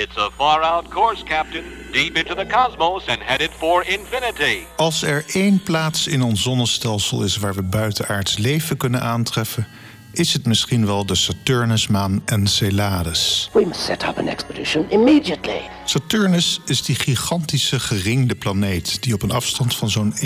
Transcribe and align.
It's 0.00 0.16
a 0.16 0.30
far-out 0.36 0.88
course, 0.88 1.22
Captain. 1.22 1.64
Deep 1.92 2.16
into 2.16 2.34
the 2.34 2.46
cosmos 2.46 3.06
and 3.06 3.18
headed 3.22 3.50
for 3.50 3.84
infinity. 3.86 4.66
Als 4.76 5.02
er 5.02 5.24
één 5.26 5.62
plaats 5.62 6.06
in 6.06 6.22
ons 6.22 6.42
zonnestelsel 6.42 7.22
is 7.22 7.36
waar 7.36 7.54
we 7.54 7.62
buitenaards 7.62 8.38
leven 8.38 8.76
kunnen 8.76 9.00
aantreffen, 9.00 9.66
is 10.12 10.32
het 10.32 10.46
misschien 10.46 10.86
wel 10.86 11.06
de 11.06 11.14
Saturnusmaan 11.14 12.22
Enceladus. 12.24 13.50
We 13.52 13.66
must 13.66 13.80
set 13.80 14.02
up 14.02 14.18
an 14.18 14.28
expedition 14.28 14.90
immediately. 14.90 15.60
Saturnus 15.84 16.60
is 16.64 16.82
die 16.82 16.94
gigantische 16.94 17.80
geringde 17.80 18.34
planeet 18.34 19.02
die 19.02 19.14
op 19.14 19.22
een 19.22 19.32
afstand 19.32 19.76
van 19.76 19.90
zo'n 19.90 20.14
1,4 20.16 20.20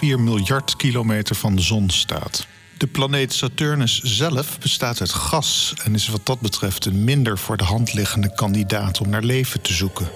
miljard 0.00 0.76
kilometer 0.76 1.36
van 1.36 1.56
de 1.56 1.62
zon 1.62 1.90
staat. 1.90 2.46
De 2.78 2.86
planeet 2.86 3.32
Saturnus 3.32 4.00
zelf 4.00 4.58
bestaat 4.60 5.00
uit 5.00 5.12
gas 5.12 5.74
en 5.84 5.94
is 5.94 6.08
wat 6.08 6.26
dat 6.26 6.40
betreft 6.40 6.84
een 6.84 7.04
minder 7.04 7.38
voor 7.38 7.56
de 7.56 7.64
hand 7.64 7.94
liggende 7.94 8.34
kandidaat 8.34 9.00
om 9.00 9.08
naar 9.08 9.22
leven 9.22 9.60
te 9.60 9.72
zoeken. 9.72 10.10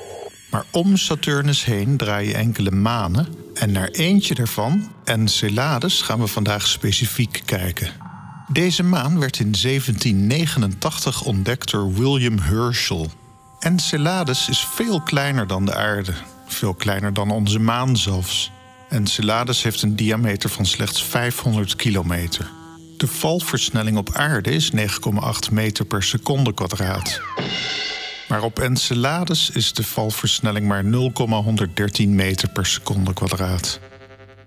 Maar 0.51 0.65
om 0.71 0.97
Saturnus 0.97 1.65
heen 1.65 1.97
draaien 1.97 2.35
enkele 2.35 2.71
manen 2.71 3.27
en 3.55 3.73
naar 3.73 3.89
eentje 3.89 4.35
daarvan, 4.35 4.91
Enceladus, 5.05 6.01
gaan 6.01 6.21
we 6.21 6.27
vandaag 6.27 6.67
specifiek 6.67 7.43
kijken. 7.45 7.91
Deze 8.53 8.83
maan 8.83 9.19
werd 9.19 9.39
in 9.39 9.55
1789 9.63 11.23
ontdekt 11.23 11.71
door 11.71 11.95
William 11.95 12.39
Herschel. 12.39 13.11
Enceladus 13.59 14.49
is 14.49 14.67
veel 14.75 15.01
kleiner 15.01 15.47
dan 15.47 15.65
de 15.65 15.75
aarde, 15.75 16.13
veel 16.47 16.75
kleiner 16.75 17.13
dan 17.13 17.31
onze 17.31 17.59
maan 17.59 17.97
zelfs. 17.97 18.51
Enceladus 18.89 19.63
heeft 19.63 19.83
een 19.83 19.97
diameter 19.97 20.51
van 20.51 20.67
slechts 20.67 21.03
500 21.03 21.77
kilometer. 21.77 22.51
De 22.97 23.07
valversnelling 23.07 23.97
op 23.97 24.13
aarde 24.13 24.51
is 24.51 24.71
9,8 24.77 24.81
meter 25.53 25.85
per 25.85 26.03
seconde 26.03 26.55
kwadraat. 26.55 27.21
Maar 28.29 28.43
op 28.43 28.59
Enceladus 28.59 29.51
is 29.51 29.73
de 29.73 29.85
valversnelling 29.85 30.67
maar 30.67 30.85
0,113 30.85 32.15
meter 32.15 32.49
per 32.49 32.67
seconde 32.67 33.13
kwadraat. 33.13 33.81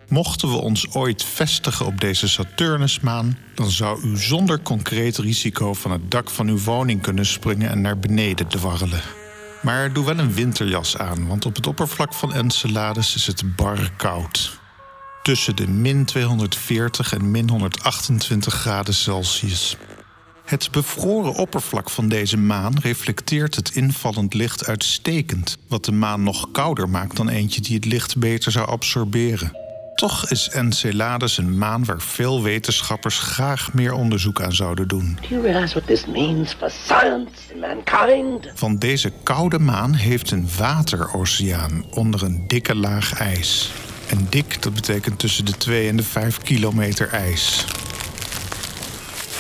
Mochten 0.08 0.50
we 0.50 0.56
ons 0.56 0.94
ooit 0.94 1.24
vestigen 1.24 1.86
op 1.86 2.02
deze 2.02 2.28
Saturnusmaan, 2.28 3.38
dan 3.56 3.72
zou 3.72 4.04
u 4.04 4.18
zonder 4.18 4.62
concreet 4.62 5.18
risico 5.18 5.74
van 5.74 5.92
het 5.92 6.12
dak 6.12 6.30
van 6.30 6.48
uw 6.48 6.60
woning 6.60 7.02
kunnen 7.02 7.26
springen 7.26 7.70
en 7.70 7.82
naar 7.82 8.00
beneden 8.00 8.48
dwarrelen. 8.48 9.21
Maar 9.62 9.94
doe 9.94 10.06
wel 10.06 10.18
een 10.18 10.34
winterjas 10.34 10.98
aan, 10.98 11.28
want 11.28 11.46
op 11.46 11.56
het 11.56 11.68
oppervlak 11.68 12.14
van 12.14 12.34
Enceladus 12.34 13.16
is 13.16 13.28
het 13.28 13.56
bar 13.56 13.92
koud. 13.98 14.60
Tussen 15.24 15.56
de 15.56 15.68
min 15.68 16.06
240 16.06 17.14
en 17.14 17.32
min 17.32 17.50
128 17.50 18.54
graden 18.54 18.94
Celsius. 18.94 19.78
Het 20.46 20.72
bevroren 20.72 21.34
oppervlak 21.34 21.90
van 21.90 22.10
deze 22.10 22.38
maan 22.38 22.80
reflecteert 22.80 23.56
het 23.56 23.76
invallend 23.76 24.34
licht 24.34 24.66
uitstekend, 24.66 25.58
wat 25.68 25.86
de 25.86 25.92
maan 25.92 26.24
nog 26.24 26.52
kouder 26.52 26.90
maakt 26.90 27.16
dan 27.16 27.30
eentje 27.30 27.62
die 27.62 27.76
het 27.76 27.86
licht 27.86 28.18
beter 28.18 28.52
zou 28.52 28.68
absorberen. 28.68 29.58
Toch 30.02 30.30
is 30.30 30.50
Enceladus 30.50 31.38
een 31.38 31.58
maan 31.58 31.86
waar 31.86 32.02
veel 32.02 32.44
wetenschappers 32.44 33.20
graag 33.20 33.74
meer 33.74 33.94
onderzoek 33.94 34.42
aan 34.42 34.54
zouden 34.54 34.88
doen. 34.88 35.18
Do 35.22 35.28
you 35.28 35.42
realize 35.42 35.74
what 35.74 35.88
this 35.88 36.06
means 36.06 36.54
for 36.54 36.70
science 36.70 37.30
and 37.52 37.60
mankind? 37.60 38.52
Van 38.54 38.78
deze 38.78 39.12
koude 39.24 39.60
maan 39.60 39.94
heeft 39.94 40.32
een 40.32 40.50
wateroceaan 40.58 41.86
onder 41.90 42.24
een 42.24 42.44
dikke 42.48 42.76
laag 42.76 43.14
ijs. 43.14 43.72
En 44.10 44.28
dik, 44.30 44.62
dat 44.62 44.74
betekent 44.74 45.20
tussen 45.20 45.46
de 45.46 45.58
2 45.58 45.88
en 45.88 45.96
de 45.96 46.04
5 46.04 46.38
kilometer 46.38 47.08
ijs. 47.08 47.66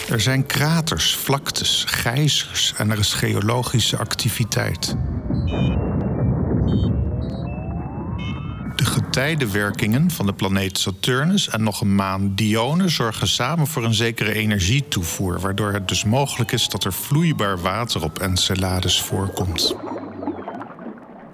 Er 0.09 0.21
zijn 0.21 0.45
kraters, 0.45 1.15
vlaktes, 1.15 1.83
gijzers 1.87 2.73
en 2.77 2.91
er 2.91 2.99
is 2.99 3.13
geologische 3.13 3.97
activiteit. 3.97 4.95
De 9.11 9.19
getijdenwerkingen 9.19 10.11
van 10.11 10.25
de 10.25 10.33
planeet 10.33 10.77
Saturnus 10.77 11.49
en 11.49 11.63
nog 11.63 11.81
een 11.81 11.95
maan 11.95 12.35
Dione 12.35 12.87
zorgen 12.87 13.27
samen 13.27 13.67
voor 13.67 13.83
een 13.83 13.94
zekere 13.94 14.33
energietoevoer, 14.33 15.39
waardoor 15.39 15.73
het 15.73 15.88
dus 15.88 16.03
mogelijk 16.03 16.51
is 16.51 16.67
dat 16.67 16.83
er 16.83 16.94
vloeibaar 16.94 17.61
water 17.61 18.03
op 18.03 18.19
Enceladus 18.19 19.01
voorkomt. 19.01 19.75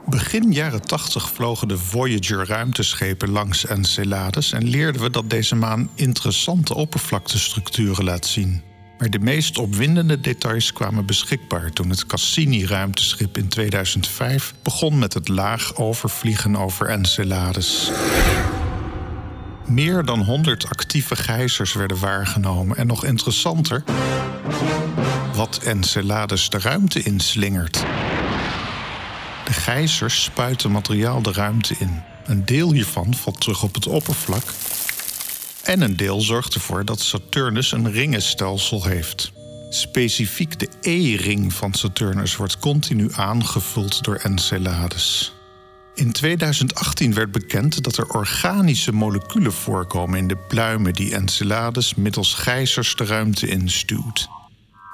Begin 0.05 0.51
jaren 0.51 0.81
80 0.81 1.29
vlogen 1.29 1.67
de 1.67 1.77
Voyager 1.77 2.47
ruimteschepen 2.47 3.29
langs 3.29 3.65
Enceladus 3.65 4.51
en 4.51 4.63
leerden 4.63 5.01
we 5.01 5.09
dat 5.09 5.29
deze 5.29 5.55
maan 5.55 5.89
interessante 5.95 6.75
oppervlaktestructuren 6.75 8.03
laat 8.03 8.25
zien. 8.25 8.61
Maar 8.97 9.09
de 9.09 9.19
meest 9.19 9.57
opwindende 9.57 10.19
details 10.19 10.73
kwamen 10.73 11.05
beschikbaar 11.05 11.71
toen 11.71 11.89
het 11.89 12.05
Cassini-ruimteschip 12.05 13.37
in 13.37 13.47
2005 13.47 14.53
begon 14.61 14.99
met 14.99 15.13
het 15.13 15.27
laag 15.27 15.75
overvliegen 15.75 16.55
over 16.55 16.87
Enceladus. 16.87 17.91
Meer 19.65 20.05
dan 20.05 20.21
100 20.21 20.69
actieve 20.69 21.15
gijzers 21.15 21.73
werden 21.73 21.99
waargenomen 21.99 22.77
en 22.77 22.87
nog 22.87 23.05
interessanter, 23.05 23.83
wat 25.33 25.57
Enceladus 25.57 26.49
de 26.49 26.59
ruimte 26.59 27.03
inslingert. 27.03 27.83
De 29.45 29.53
gijzers 29.53 30.23
spuiten 30.23 30.71
materiaal 30.71 31.21
de 31.21 31.31
ruimte 31.31 31.75
in. 31.79 32.01
Een 32.25 32.45
deel 32.45 32.71
hiervan 32.71 33.13
valt 33.13 33.41
terug 33.41 33.63
op 33.63 33.73
het 33.73 33.87
oppervlak. 33.87 34.43
En 35.67 35.81
een 35.81 35.97
deel 35.97 36.21
zorgt 36.21 36.53
ervoor 36.53 36.85
dat 36.85 36.99
Saturnus 36.99 37.71
een 37.71 37.91
ringenstelsel 37.91 38.83
heeft. 38.83 39.31
Specifiek 39.69 40.59
de 40.59 40.69
E-ring 40.81 41.53
van 41.53 41.73
Saturnus 41.73 42.35
wordt 42.35 42.59
continu 42.59 43.09
aangevuld 43.13 44.03
door 44.03 44.15
Enceladus. 44.15 45.33
In 45.95 46.11
2018 46.11 47.13
werd 47.13 47.31
bekend 47.31 47.83
dat 47.83 47.97
er 47.97 48.09
organische 48.09 48.91
moleculen 48.91 49.53
voorkomen 49.53 50.19
in 50.19 50.27
de 50.27 50.37
pluimen 50.37 50.93
die 50.93 51.15
Enceladus 51.15 51.95
middels 51.95 52.33
gijzers 52.33 52.95
de 52.95 53.05
ruimte 53.05 53.47
instuwt. 53.47 54.27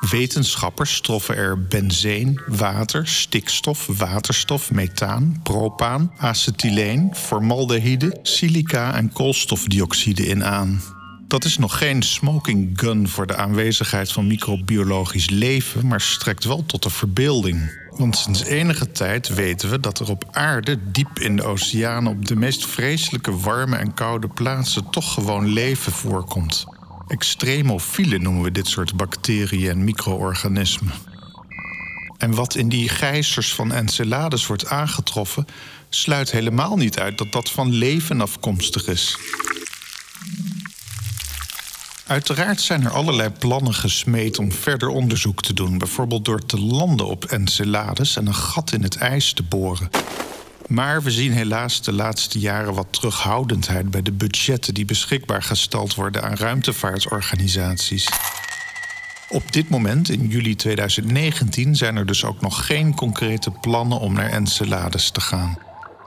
Wetenschappers 0.09 1.02
troffen 1.02 1.36
er 1.36 1.64
benzeen, 1.64 2.41
water, 2.47 3.08
stikstof, 3.08 3.88
waterstof, 3.88 4.72
methaan, 4.72 5.40
propaan, 5.44 6.12
acetyleen, 6.18 7.09
formaldehyde, 7.16 8.19
silica 8.22 8.96
en 8.96 9.14
koolstofdioxide 9.14 10.28
in 10.28 10.44
aan. 10.44 10.81
Dat 11.28 11.46
is 11.46 11.58
nog 11.58 11.78
geen 11.78 12.02
smoking 12.02 12.80
gun 12.80 13.09
voor 13.09 13.28
de 13.28 13.36
aanwezigheid 13.36 14.12
van 14.12 14.28
microbiologisch 14.28 15.30
leven, 15.30 15.88
maar 15.88 16.02
strekt 16.02 16.44
wel 16.44 16.66
tot 16.66 16.84
de 16.84 16.90
verbeelding. 16.90 17.81
Want 17.90 18.18
sinds 18.18 18.44
enige 18.44 18.91
tijd 18.91 19.34
weten 19.34 19.70
we 19.70 19.80
dat 19.80 20.00
er 20.00 20.09
op 20.09 20.25
aarde, 20.31 20.78
diep 20.91 21.20
in 21.20 21.35
de 21.35 21.44
oceanen, 21.44 22.12
op 22.12 22.25
de 22.25 22.35
meest 22.35 22.66
vreselijke 22.66 23.38
warme 23.38 23.75
en 23.75 23.94
koude 23.94 24.28
plaatsen 24.28 24.90
toch 24.90 25.14
gewoon 25.14 25.47
leven 25.47 25.91
voorkomt. 25.91 26.66
Extremofielen 27.08 28.22
noemen 28.22 28.44
we 28.44 28.52
dit 28.52 28.68
soort 28.68 28.96
bacteriën 28.96 29.69
en 29.69 29.84
micro-organismen. 29.84 30.94
En 32.18 32.36
wat 32.36 32.56
in 32.56 32.69
die 32.69 32.90
gijzers 32.90 33.53
van 33.53 33.72
Enceladus 33.72 34.47
wordt 34.47 34.68
aangetroffen, 34.68 35.46
sluit 35.90 36.31
helemaal 36.31 36.75
niet 36.75 37.00
uit 37.00 37.18
dat 37.18 37.31
dat 37.31 37.52
van 37.52 37.72
leven 37.72 38.22
afkomstig 38.22 38.88
is. 38.88 39.18
Uiteraard 42.08 42.62
zijn 42.62 42.84
er 42.84 42.91
allerlei 42.91 43.30
plannen 43.30 43.74
gesmeed 43.74 44.40
om 44.40 44.52
verder 44.52 44.88
onderzoek 44.88 45.41
te 45.41 45.53
doen, 45.53 45.78
bijvoorbeeld 45.78 46.25
door 46.25 46.46
te 46.46 46.59
landen 46.59 47.08
op 47.08 47.25
Enceladus 47.25 48.16
en 48.16 48.28
een 48.28 48.35
gat 48.35 48.72
in 48.72 48.84
het 48.84 48.96
ijs 48.97 49.34
te 49.34 49.44
boren. 49.44 49.90
Maar 50.73 51.03
we 51.03 51.11
zien 51.11 51.31
helaas 51.31 51.81
de 51.81 51.94
laatste 51.94 52.39
jaren 52.39 52.73
wat 52.73 52.88
terughoudendheid 52.89 53.91
bij 53.91 54.01
de 54.01 54.11
budgetten 54.11 54.73
die 54.73 54.85
beschikbaar 54.85 55.44
gesteld 55.44 55.95
worden 55.95 56.23
aan 56.23 56.35
ruimtevaartorganisaties. 56.35 58.07
Op 59.29 59.53
dit 59.53 59.69
moment, 59.69 60.09
in 60.09 60.28
juli 60.28 60.56
2019, 60.56 61.75
zijn 61.75 61.95
er 61.95 62.06
dus 62.06 62.25
ook 62.25 62.41
nog 62.41 62.66
geen 62.66 62.95
concrete 62.95 63.51
plannen 63.51 64.00
om 64.00 64.13
naar 64.13 64.29
Enceladus 64.29 65.09
te 65.09 65.22
gaan. 65.22 65.58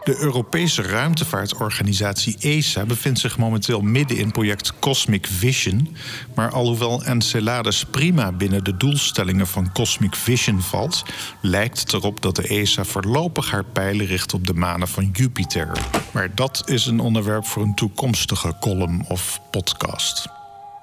De 0.06 0.16
Europese 0.18 0.82
ruimtevaartorganisatie 0.82 2.36
ESA 2.38 2.84
bevindt 2.84 3.18
zich 3.18 3.38
momenteel 3.38 3.80
midden 3.80 4.16
in 4.16 4.30
project 4.30 4.78
Cosmic 4.78 5.26
Vision. 5.26 5.96
Maar 6.34 6.50
alhoewel 6.50 7.04
Enceladus 7.04 7.84
prima 7.84 8.32
binnen 8.32 8.64
de 8.64 8.76
doelstellingen 8.76 9.46
van 9.46 9.72
Cosmic 9.72 10.14
Vision 10.14 10.60
valt, 10.60 11.04
lijkt 11.40 11.80
het 11.80 11.92
erop 11.92 12.22
dat 12.22 12.36
de 12.36 12.48
ESA 12.48 12.84
voorlopig 12.84 13.50
haar 13.50 13.64
pijlen 13.64 14.06
richt 14.06 14.34
op 14.34 14.46
de 14.46 14.54
manen 14.54 14.88
van 14.88 15.10
Jupiter. 15.12 15.72
Maar 16.12 16.34
dat 16.34 16.62
is 16.66 16.86
een 16.86 17.00
onderwerp 17.00 17.46
voor 17.46 17.62
een 17.62 17.74
toekomstige 17.74 18.56
column 18.60 19.04
of 19.08 19.40
podcast. 19.50 20.26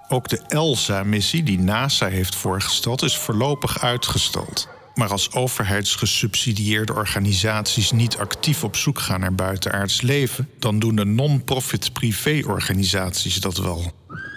Ook 0.07 0.27
de 0.27 0.41
ELSA-missie 0.47 1.43
die 1.43 1.59
NASA 1.59 2.07
heeft 2.07 2.35
voorgesteld 2.35 3.01
is 3.01 3.17
voorlopig 3.17 3.79
uitgesteld. 3.79 4.72
Maar 4.95 5.10
als 5.10 5.31
overheidsgesubsidieerde 5.31 6.94
organisaties 6.94 7.92
niet 7.92 8.18
actief 8.18 8.63
op 8.63 8.75
zoek 8.75 9.00
gaan 9.00 9.19
naar 9.19 9.36
buitenaards 9.36 10.01
leven, 10.01 10.50
dan 10.60 10.80
doen 10.80 10.95
de 10.95 11.06
non-profit 11.06 11.94
privéorganisaties 11.94 13.36
dat 13.36 13.57
wel. 13.57 13.92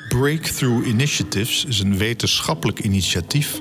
Breakthrough 0.09 0.87
Initiatives 0.87 1.65
is 1.65 1.79
een 1.79 1.97
wetenschappelijk 1.97 2.81
initiatief 2.81 3.61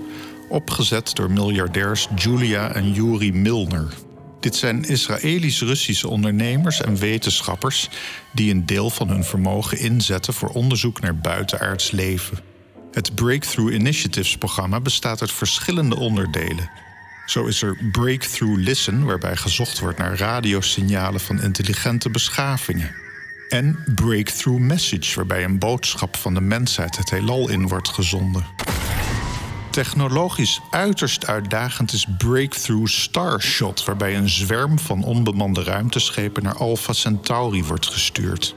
opgezet 0.49 1.15
door 1.15 1.31
miljardairs 1.31 2.07
Julia 2.15 2.73
en 2.73 2.93
Yuri 2.93 3.33
Milner. 3.33 3.93
Dit 4.39 4.55
zijn 4.55 4.83
Israëlisch-Russische 4.83 6.07
ondernemers 6.07 6.81
en 6.81 6.97
wetenschappers 6.97 7.89
die 8.33 8.51
een 8.51 8.65
deel 8.65 8.89
van 8.89 9.09
hun 9.09 9.23
vermogen 9.23 9.79
inzetten 9.79 10.33
voor 10.33 10.49
onderzoek 10.49 10.99
naar 10.99 11.17
buitenaards 11.17 11.91
leven. 11.91 12.39
Het 12.91 13.15
Breakthrough 13.15 13.73
Initiatives-programma 13.73 14.79
bestaat 14.79 15.21
uit 15.21 15.31
verschillende 15.31 15.95
onderdelen. 15.95 16.69
Zo 17.25 17.45
is 17.45 17.61
er 17.61 17.77
Breakthrough 17.91 18.57
Listen, 18.57 19.05
waarbij 19.05 19.35
gezocht 19.35 19.79
wordt 19.79 19.97
naar 19.97 20.17
radiosignalen 20.17 21.19
van 21.19 21.41
intelligente 21.41 22.09
beschavingen. 22.09 22.95
En 23.49 23.83
Breakthrough 23.95 24.61
Message, 24.61 25.15
waarbij 25.15 25.43
een 25.43 25.59
boodschap 25.59 26.17
van 26.17 26.33
de 26.33 26.41
mensheid 26.41 26.97
het 26.97 27.09
heelal 27.09 27.49
in 27.49 27.67
wordt 27.67 27.89
gezonden. 27.89 28.45
Technologisch 29.71 30.61
uiterst 30.69 31.27
uitdagend 31.27 31.93
is 31.93 32.07
Breakthrough 32.17 32.87
Starshot, 32.87 33.85
waarbij 33.85 34.15
een 34.15 34.29
zwerm 34.29 34.79
van 34.79 35.03
onbemande 35.03 35.63
ruimteschepen 35.63 36.43
naar 36.43 36.57
Alpha 36.57 36.93
Centauri 36.93 37.63
wordt 37.63 37.87
gestuurd. 37.87 38.55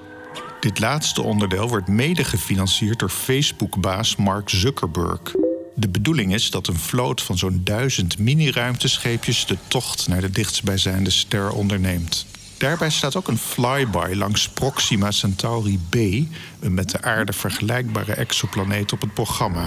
Dit 0.60 0.78
laatste 0.78 1.22
onderdeel 1.22 1.68
wordt 1.68 1.88
mede 1.88 2.24
gefinancierd 2.24 2.98
door 2.98 3.08
Facebook-baas 3.08 4.16
Mark 4.16 4.48
Zuckerberg. 4.48 5.47
De 5.80 5.88
bedoeling 5.88 6.34
is 6.34 6.50
dat 6.50 6.66
een 6.66 6.78
vloot 6.78 7.22
van 7.22 7.38
zo'n 7.38 7.60
duizend 7.64 8.18
mini-ruimtescheepjes 8.18 9.46
de 9.46 9.56
tocht 9.68 10.08
naar 10.08 10.20
de 10.20 10.30
dichtstbijzijnde 10.30 11.10
ster 11.10 11.50
onderneemt. 11.50 12.26
Daarbij 12.56 12.90
staat 12.90 13.16
ook 13.16 13.28
een 13.28 13.38
flyby 13.38 14.14
langs 14.14 14.48
Proxima 14.48 15.10
Centauri 15.10 15.80
b, 15.88 15.94
een 15.94 16.74
met 16.74 16.90
de 16.90 17.02
aarde 17.02 17.32
vergelijkbare 17.32 18.12
exoplaneet 18.12 18.92
op 18.92 19.00
het 19.00 19.14
programma. 19.14 19.66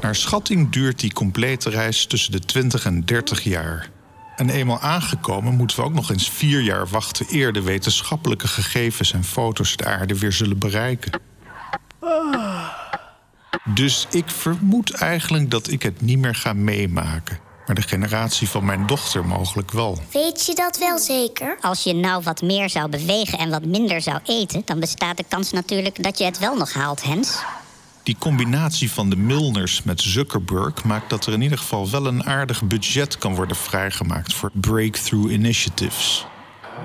Naar 0.00 0.14
schatting 0.14 0.70
duurt 0.70 1.00
die 1.00 1.12
complete 1.12 1.70
reis 1.70 2.06
tussen 2.06 2.32
de 2.32 2.40
20 2.40 2.84
en 2.84 3.04
30 3.04 3.42
jaar. 3.42 3.90
En 4.36 4.50
eenmaal 4.50 4.80
aangekomen 4.80 5.54
moeten 5.54 5.76
we 5.76 5.84
ook 5.84 5.94
nog 5.94 6.10
eens 6.10 6.30
vier 6.30 6.60
jaar 6.60 6.86
wachten 6.88 7.26
eer 7.30 7.52
de 7.52 7.62
wetenschappelijke 7.62 8.48
gegevens 8.48 9.12
en 9.12 9.24
foto's 9.24 9.76
de 9.76 9.84
aarde 9.84 10.18
weer 10.18 10.32
zullen 10.32 10.58
bereiken. 10.58 11.20
Dus 13.64 14.06
ik 14.10 14.30
vermoed 14.30 14.90
eigenlijk 14.90 15.50
dat 15.50 15.70
ik 15.70 15.82
het 15.82 16.00
niet 16.00 16.18
meer 16.18 16.34
ga 16.34 16.52
meemaken. 16.52 17.38
Maar 17.66 17.74
de 17.74 17.82
generatie 17.82 18.48
van 18.48 18.64
mijn 18.64 18.86
dochter 18.86 19.24
mogelijk 19.24 19.70
wel. 19.70 19.98
Weet 20.12 20.46
je 20.46 20.54
dat 20.54 20.78
wel 20.78 20.98
zeker? 20.98 21.56
Als 21.60 21.82
je 21.82 21.94
nou 21.94 22.22
wat 22.22 22.42
meer 22.42 22.70
zou 22.70 22.88
bewegen 22.88 23.38
en 23.38 23.50
wat 23.50 23.64
minder 23.64 24.00
zou 24.00 24.18
eten, 24.24 24.62
dan 24.64 24.80
bestaat 24.80 25.16
de 25.16 25.24
kans 25.28 25.52
natuurlijk 25.52 26.02
dat 26.02 26.18
je 26.18 26.24
het 26.24 26.38
wel 26.38 26.56
nog 26.56 26.72
haalt, 26.72 27.02
Hens. 27.02 27.42
Die 28.02 28.16
combinatie 28.18 28.90
van 28.90 29.10
de 29.10 29.16
Milners 29.16 29.82
met 29.82 30.00
Zuckerberg 30.00 30.84
maakt 30.84 31.10
dat 31.10 31.26
er 31.26 31.32
in 31.32 31.42
ieder 31.42 31.58
geval 31.58 31.90
wel 31.90 32.06
een 32.06 32.26
aardig 32.26 32.62
budget 32.62 33.18
kan 33.18 33.34
worden 33.34 33.56
vrijgemaakt 33.56 34.34
voor 34.34 34.50
breakthrough 34.52 35.32
initiatives. 35.32 36.26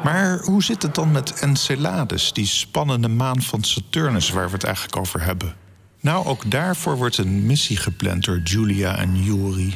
Maar 0.04 0.40
hoe 0.40 0.64
zit 0.64 0.82
het 0.82 0.96
dan 0.96 1.12
met 1.12 1.34
Enceladus, 1.34 2.34
die 2.34 2.46
spannende 2.46 3.08
maan 3.08 3.42
van 3.42 3.64
Saturnus 3.64 4.30
waar 4.30 4.46
we 4.46 4.54
het 4.54 4.64
eigenlijk 4.64 4.98
over 4.98 5.22
hebben? 5.22 5.56
Nou, 6.02 6.26
ook 6.26 6.52
daarvoor 6.52 6.98
wordt 6.98 7.18
een 7.18 7.46
missie 7.46 7.78
gepland 7.78 8.26
door 8.26 8.40
Julia 8.44 8.98
en 8.98 9.24
Yuri. 9.24 9.74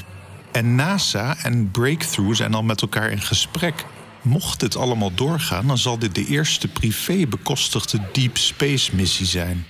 En 0.51 0.75
NASA 0.75 1.37
en 1.43 1.71
Breakthrough 1.71 2.35
zijn 2.35 2.53
al 2.53 2.63
met 2.63 2.81
elkaar 2.81 3.11
in 3.11 3.21
gesprek. 3.21 3.85
Mocht 4.21 4.59
dit 4.59 4.75
allemaal 4.75 5.13
doorgaan, 5.13 5.67
dan 5.67 5.77
zal 5.77 5.99
dit 5.99 6.15
de 6.15 6.25
eerste 6.25 6.67
privé 6.67 7.27
bekostigde 7.27 7.99
deep 8.11 8.37
space 8.37 8.95
missie 8.95 9.25
zijn. 9.25 9.65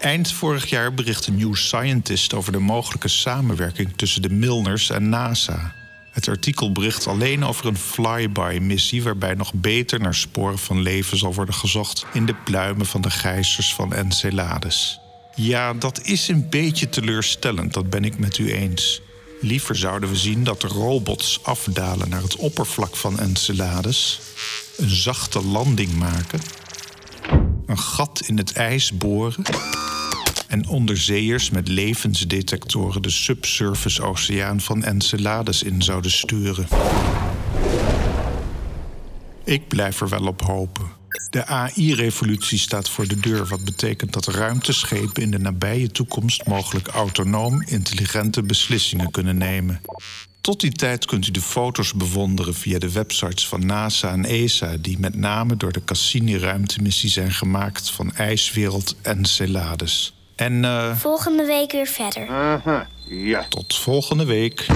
Eind 0.00 0.32
vorig 0.32 0.66
jaar 0.66 0.94
berichtte 0.94 1.32
New 1.32 1.54
Scientist 1.54 2.34
over 2.34 2.52
de 2.52 2.58
mogelijke 2.58 3.08
samenwerking 3.08 3.92
tussen 3.96 4.22
de 4.22 4.30
Milners 4.30 4.90
en 4.90 5.08
NASA. 5.08 5.74
Het 6.12 6.28
artikel 6.28 6.72
bericht 6.72 7.06
alleen 7.06 7.44
over 7.44 7.66
een 7.66 7.76
flyby-missie 7.76 9.02
waarbij 9.02 9.34
nog 9.34 9.52
beter 9.54 10.00
naar 10.00 10.14
sporen 10.14 10.58
van 10.58 10.82
leven 10.82 11.18
zal 11.18 11.34
worden 11.34 11.54
gezocht 11.54 12.06
in 12.12 12.26
de 12.26 12.34
pluimen 12.44 12.86
van 12.86 13.00
de 13.00 13.10
gijzers 13.10 13.74
van 13.74 13.92
Enceladus. 13.92 15.00
Ja, 15.40 15.72
dat 15.72 16.00
is 16.02 16.28
een 16.28 16.48
beetje 16.48 16.88
teleurstellend, 16.88 17.72
dat 17.72 17.90
ben 17.90 18.04
ik 18.04 18.18
met 18.18 18.38
u 18.38 18.52
eens. 18.52 19.00
Liever 19.40 19.76
zouden 19.76 20.08
we 20.08 20.16
zien 20.16 20.44
dat 20.44 20.62
robots 20.62 21.42
afdalen 21.42 22.08
naar 22.08 22.22
het 22.22 22.36
oppervlak 22.36 22.96
van 22.96 23.18
Enceladus, 23.18 24.20
een 24.76 24.88
zachte 24.88 25.44
landing 25.44 25.94
maken, 25.94 26.40
een 27.66 27.78
gat 27.78 28.22
in 28.26 28.36
het 28.36 28.52
ijs 28.52 28.96
boren 28.96 29.42
en 30.48 30.68
onderzeeërs 30.68 31.50
met 31.50 31.68
levensdetectoren 31.68 33.02
de 33.02 33.10
subsurface 33.10 34.02
oceaan 34.02 34.60
van 34.60 34.84
Enceladus 34.84 35.62
in 35.62 35.82
zouden 35.82 36.10
sturen. 36.10 36.68
Ik 39.44 39.68
blijf 39.68 40.00
er 40.00 40.08
wel 40.08 40.26
op 40.26 40.42
hopen. 40.42 40.97
De 41.30 41.46
AI-revolutie 41.46 42.58
staat 42.58 42.90
voor 42.90 43.06
de 43.08 43.20
deur, 43.20 43.46
wat 43.46 43.64
betekent 43.64 44.12
dat 44.12 44.26
ruimteschepen 44.26 45.22
in 45.22 45.30
de 45.30 45.38
nabije 45.38 45.90
toekomst 45.90 46.46
mogelijk 46.46 46.88
autonoom 46.88 47.62
intelligente 47.66 48.42
beslissingen 48.42 49.10
kunnen 49.10 49.36
nemen. 49.36 49.80
Tot 50.40 50.60
die 50.60 50.72
tijd 50.72 51.04
kunt 51.04 51.26
u 51.26 51.30
de 51.30 51.40
foto's 51.40 51.92
bewonderen 51.92 52.54
via 52.54 52.78
de 52.78 52.92
websites 52.92 53.46
van 53.46 53.66
NASA 53.66 54.12
en 54.12 54.24
ESA, 54.24 54.76
die 54.80 54.98
met 54.98 55.14
name 55.14 55.56
door 55.56 55.72
de 55.72 55.84
Cassini-ruimtemissie 55.84 57.10
zijn 57.10 57.32
gemaakt 57.32 57.90
van 57.90 58.14
ijswereld 58.14 58.96
Enceladus. 59.02 60.14
En 60.36 60.62
uh, 60.62 60.96
Volgende 60.96 61.44
week 61.44 61.72
weer 61.72 61.86
verder. 61.86 62.26
Ja. 63.08 63.46
tot 63.48 63.76
volgende 63.76 64.24
week. 64.24 64.66